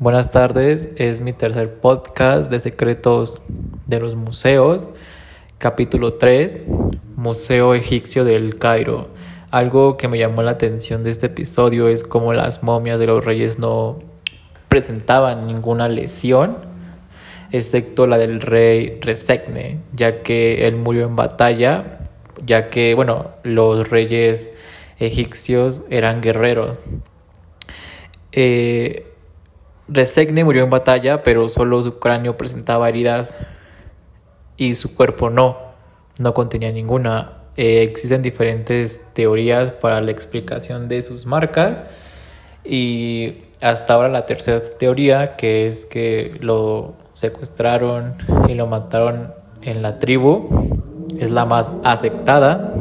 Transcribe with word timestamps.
Buenas 0.00 0.30
tardes, 0.30 0.90
es 0.94 1.20
mi 1.20 1.32
tercer 1.32 1.80
podcast 1.80 2.52
de 2.52 2.60
Secretos 2.60 3.42
de 3.88 3.98
los 3.98 4.14
Museos, 4.14 4.88
capítulo 5.58 6.14
3, 6.14 6.58
Museo 7.16 7.74
Egipcio 7.74 8.24
del 8.24 8.60
Cairo. 8.60 9.08
Algo 9.50 9.96
que 9.96 10.06
me 10.06 10.16
llamó 10.16 10.42
la 10.42 10.52
atención 10.52 11.02
de 11.02 11.10
este 11.10 11.26
episodio 11.26 11.88
es 11.88 12.04
cómo 12.04 12.32
las 12.32 12.62
momias 12.62 13.00
de 13.00 13.08
los 13.08 13.24
reyes 13.24 13.58
no 13.58 13.98
presentaban 14.68 15.48
ninguna 15.48 15.88
lesión, 15.88 16.58
excepto 17.50 18.06
la 18.06 18.18
del 18.18 18.40
rey 18.40 19.00
Resegne, 19.00 19.80
ya 19.96 20.22
que 20.22 20.68
él 20.68 20.76
murió 20.76 21.06
en 21.06 21.16
batalla, 21.16 22.06
ya 22.46 22.70
que, 22.70 22.94
bueno, 22.94 23.32
los 23.42 23.90
reyes 23.90 24.56
egipcios 25.00 25.82
eran 25.90 26.20
guerreros. 26.20 26.78
Eh, 28.30 29.08
Resegne 29.88 30.44
murió 30.44 30.64
en 30.64 30.70
batalla, 30.70 31.22
pero 31.22 31.48
solo 31.48 31.80
su 31.80 31.98
cráneo 31.98 32.36
presentaba 32.36 32.88
heridas 32.88 33.38
y 34.56 34.74
su 34.74 34.94
cuerpo 34.94 35.30
no, 35.30 35.56
no 36.18 36.34
contenía 36.34 36.70
ninguna. 36.72 37.38
Eh, 37.56 37.82
existen 37.82 38.22
diferentes 38.22 39.00
teorías 39.14 39.72
para 39.72 40.00
la 40.00 40.10
explicación 40.10 40.88
de 40.88 41.02
sus 41.02 41.26
marcas 41.26 41.82
y 42.64 43.38
hasta 43.60 43.94
ahora 43.94 44.08
la 44.08 44.26
tercera 44.26 44.60
teoría, 44.60 45.36
que 45.36 45.66
es 45.66 45.86
que 45.86 46.36
lo 46.40 46.94
secuestraron 47.14 48.16
y 48.46 48.54
lo 48.54 48.66
mataron 48.66 49.32
en 49.62 49.82
la 49.82 49.98
tribu, 49.98 50.48
es 51.18 51.30
la 51.30 51.46
más 51.46 51.72
aceptada. 51.82 52.74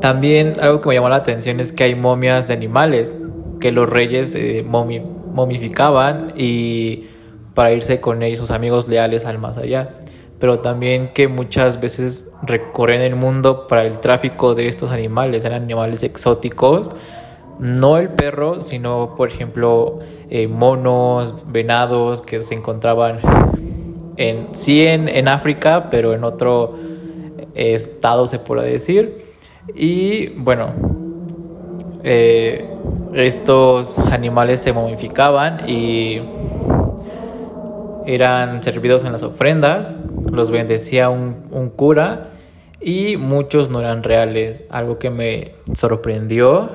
También 0.00 0.56
algo 0.60 0.80
que 0.80 0.88
me 0.88 0.94
llamó 0.94 1.10
la 1.10 1.16
atención 1.16 1.60
es 1.60 1.72
que 1.72 1.84
hay 1.84 1.94
momias 1.94 2.46
de 2.46 2.54
animales 2.54 3.16
que 3.60 3.70
los 3.70 3.88
reyes 3.88 4.34
eh, 4.34 4.64
momificaban 4.66 6.32
y 6.36 7.04
para 7.54 7.72
irse 7.72 8.00
con 8.00 8.22
ellos, 8.22 8.38
sus 8.38 8.50
amigos 8.50 8.88
leales 8.88 9.24
al 9.24 9.38
más 9.38 9.56
allá. 9.56 9.96
Pero 10.38 10.60
también 10.60 11.12
que 11.12 11.28
muchas 11.28 11.80
veces 11.80 12.32
recorren 12.42 13.02
el 13.02 13.14
mundo 13.14 13.66
para 13.66 13.84
el 13.84 14.00
tráfico 14.00 14.54
de 14.54 14.68
estos 14.68 14.90
animales, 14.90 15.44
eran 15.44 15.62
animales 15.62 16.02
exóticos, 16.02 16.90
no 17.58 17.98
el 17.98 18.08
perro, 18.08 18.58
sino 18.58 19.14
por 19.16 19.28
ejemplo 19.28 19.98
eh, 20.30 20.48
monos, 20.48 21.34
venados 21.52 22.22
que 22.22 22.42
se 22.42 22.54
encontraban 22.54 23.20
en, 24.16 24.54
sí 24.54 24.86
en, 24.86 25.28
África, 25.28 25.88
pero 25.90 26.14
en 26.14 26.24
otro 26.24 26.74
estado 27.54 28.26
se 28.26 28.38
puede 28.38 28.70
decir. 28.70 29.18
Y 29.74 30.28
bueno, 30.28 30.72
eh, 32.02 32.68
estos 33.12 33.98
animales 33.98 34.60
se 34.60 34.72
momificaban 34.72 35.68
y 35.68 36.20
eran 38.06 38.62
servidos 38.62 39.04
en 39.04 39.12
las 39.12 39.22
ofrendas, 39.22 39.94
los 40.30 40.50
bendecía 40.50 41.10
un, 41.10 41.70
cura 41.76 42.28
y 42.80 43.16
muchos 43.16 43.70
no 43.70 43.80
eran 43.80 44.02
reales. 44.02 44.62
Algo 44.70 44.98
que 44.98 45.10
me 45.10 45.54
sorprendió 45.74 46.70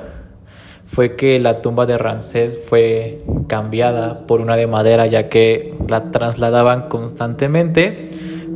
fue 0.85 1.15
que 1.15 1.39
la 1.39 1.61
tumba 1.61 1.85
de 1.85 1.97
Ramsés 1.97 2.59
fue 2.63 3.23
cambiada 3.47 4.27
por 4.27 4.39
una 4.41 4.55
de 4.55 4.67
madera 4.67 5.07
ya 5.07 5.29
que 5.29 5.73
la 5.87 6.11
trasladaban 6.11 6.89
constantemente 6.89 8.09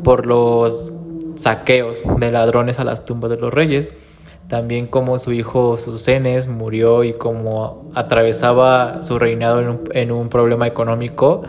por 0.04 0.26
los 0.26 0.94
saqueos 1.36 2.04
de 2.20 2.32
ladrones 2.32 2.80
a 2.80 2.84
las 2.84 3.06
tumbas 3.06 3.32
de 3.32 3.38
los 3.38 3.54
reyes 3.54 3.92
también 4.50 4.88
como 4.88 5.20
su 5.20 5.32
hijo 5.32 5.78
Susenes 5.78 6.48
murió 6.48 7.04
y 7.04 7.14
como 7.14 7.90
atravesaba 7.94 9.04
su 9.04 9.20
reinado 9.20 9.80
en 9.94 10.12
un, 10.12 10.30
problema 10.30 10.66
económico, 10.66 11.44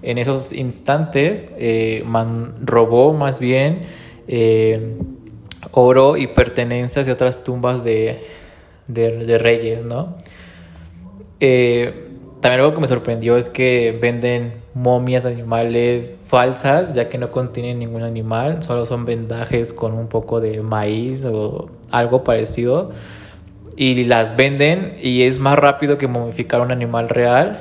en 0.00 0.16
esos 0.16 0.52
instantes 0.52 1.48
eh, 1.58 2.04
robó 2.64 3.12
más 3.12 3.40
bien 3.40 3.80
eh, 4.28 4.96
oro 5.72 6.16
y 6.16 6.28
pertenencias 6.28 7.06
de 7.06 7.12
otras 7.12 7.42
tumbas 7.42 7.82
de, 7.82 8.22
reyes, 8.88 9.84
¿no? 9.84 10.16
Eh, 11.40 12.05
también 12.40 12.60
algo 12.60 12.74
que 12.74 12.80
me 12.82 12.86
sorprendió 12.86 13.36
es 13.36 13.48
que 13.48 13.98
venden 14.00 14.54
momias 14.74 15.22
de 15.22 15.30
animales 15.30 16.18
falsas, 16.26 16.92
ya 16.92 17.08
que 17.08 17.16
no 17.16 17.30
contienen 17.30 17.78
ningún 17.78 18.02
animal, 18.02 18.62
solo 18.62 18.84
son 18.84 19.06
vendajes 19.06 19.72
con 19.72 19.94
un 19.94 20.08
poco 20.08 20.40
de 20.40 20.62
maíz 20.62 21.24
o 21.24 21.70
algo 21.90 22.24
parecido. 22.24 22.90
Y 23.74 24.04
las 24.04 24.36
venden 24.36 24.96
y 25.02 25.22
es 25.22 25.38
más 25.38 25.58
rápido 25.58 25.96
que 25.98 26.08
momificar 26.08 26.60
un 26.60 26.72
animal 26.72 27.08
real. 27.08 27.58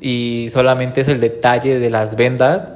Y 0.00 0.48
solamente 0.50 1.00
es 1.00 1.08
el 1.08 1.20
detalle 1.20 1.78
de 1.78 1.90
las 1.90 2.16
vendas 2.16 2.72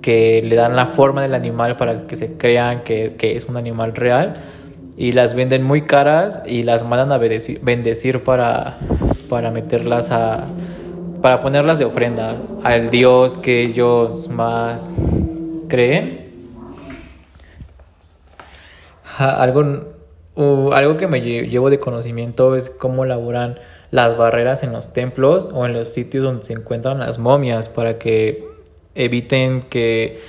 que 0.00 0.42
le 0.42 0.56
dan 0.56 0.76
la 0.76 0.86
forma 0.86 1.22
del 1.22 1.34
animal 1.34 1.76
para 1.76 2.06
que 2.06 2.16
se 2.16 2.36
crean 2.36 2.84
que, 2.84 3.16
que 3.16 3.36
es 3.36 3.46
un 3.46 3.56
animal 3.56 3.94
real. 3.94 4.34
Y 4.96 5.12
las 5.12 5.34
venden 5.34 5.62
muy 5.62 5.82
caras 5.82 6.42
y 6.46 6.62
las 6.62 6.84
mandan 6.84 7.12
a 7.12 7.18
bendecir 7.18 8.24
para 8.24 8.78
para 9.32 9.50
meterlas 9.50 10.10
a 10.10 10.46
para 11.22 11.40
ponerlas 11.40 11.78
de 11.78 11.86
ofrenda 11.86 12.36
al 12.62 12.90
dios 12.90 13.38
que 13.38 13.62
ellos 13.62 14.28
más 14.28 14.94
creen. 15.68 16.30
Algo, 19.16 19.62
algo 20.74 20.96
que 20.98 21.06
me 21.06 21.22
llevo 21.22 21.70
de 21.70 21.80
conocimiento 21.80 22.56
es 22.56 22.68
cómo 22.68 23.04
elaboran 23.04 23.58
las 23.90 24.18
barreras 24.18 24.64
en 24.64 24.72
los 24.74 24.92
templos 24.92 25.48
o 25.50 25.64
en 25.64 25.72
los 25.72 25.88
sitios 25.88 26.24
donde 26.24 26.44
se 26.44 26.52
encuentran 26.52 26.98
las 26.98 27.18
momias 27.18 27.70
para 27.70 27.96
que 27.96 28.44
eviten 28.94 29.60
que 29.62 30.20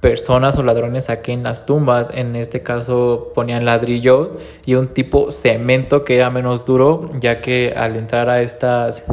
personas 0.00 0.56
o 0.56 0.62
ladrones 0.62 1.06
saquen 1.06 1.42
las 1.42 1.66
tumbas. 1.66 2.10
En 2.12 2.36
este 2.36 2.62
caso 2.62 3.32
ponían 3.34 3.64
ladrillos 3.64 4.30
y 4.64 4.74
un 4.74 4.88
tipo 4.88 5.30
cemento 5.30 6.04
que 6.04 6.16
era 6.16 6.30
menos 6.30 6.64
duro, 6.64 7.10
ya 7.20 7.40
que 7.40 7.74
al 7.76 7.96
entrar 7.96 8.28
a 8.28 8.42
estas 8.42 9.04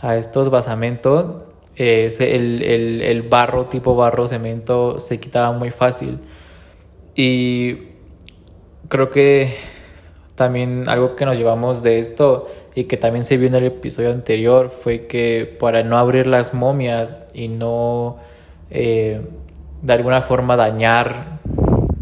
a 0.00 0.16
estos 0.16 0.50
basamentos 0.50 1.44
el, 1.76 2.62
el, 3.02 3.22
barro 3.22 3.66
tipo 3.66 3.94
barro 3.94 4.26
cemento 4.26 4.98
se 4.98 5.20
quitaba 5.20 5.52
muy 5.52 5.70
fácil 5.70 6.18
y 7.14 7.78
creo 8.88 9.10
que 9.10 9.56
también 10.34 10.88
algo 10.88 11.16
que 11.16 11.24
nos 11.24 11.36
llevamos 11.38 11.82
de 11.82 11.98
esto 11.98 12.46
y 12.74 12.84
que 12.84 12.96
también 12.96 13.24
se 13.24 13.36
vio 13.36 13.48
en 13.48 13.54
el 13.54 13.64
episodio 13.64 14.10
anterior 14.10 14.70
fue 14.70 15.06
que 15.06 15.56
para 15.58 15.82
no 15.82 15.98
abrir 15.98 16.26
las 16.26 16.54
momias 16.54 17.16
y 17.34 17.48
no 17.48 18.18
eh, 18.70 19.22
de 19.82 19.92
alguna 19.92 20.22
forma 20.22 20.56
dañar 20.56 21.38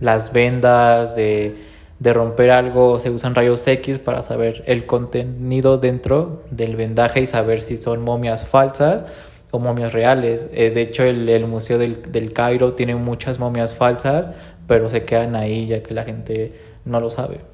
las 0.00 0.32
vendas, 0.32 1.14
de, 1.14 1.56
romper 2.00 2.50
algo, 2.50 2.98
se 2.98 3.10
usan 3.10 3.34
rayos 3.34 3.66
X 3.66 3.98
para 3.98 4.20
saber 4.20 4.62
el 4.66 4.84
contenido 4.84 5.78
dentro 5.78 6.42
del 6.50 6.76
vendaje 6.76 7.20
y 7.20 7.26
saber 7.26 7.60
si 7.60 7.78
son 7.78 8.02
momias 8.02 8.46
falsas 8.46 9.06
o 9.50 9.58
momias 9.58 9.92
reales. 9.94 10.48
Eh, 10.52 10.70
de 10.70 10.82
hecho, 10.82 11.04
el, 11.04 11.46
Museo 11.46 11.78
del, 11.78 12.02
del, 12.12 12.32
Cairo 12.34 12.74
tiene 12.74 12.94
muchas 12.94 13.38
momias 13.38 13.74
falsas, 13.74 14.32
pero 14.66 14.90
se 14.90 15.04
quedan 15.04 15.34
ahí 15.34 15.66
ya 15.66 15.82
que 15.82 15.94
la 15.94 16.04
gente 16.04 16.52
no 16.84 17.00
lo 17.00 17.08
sabe. 17.08 17.53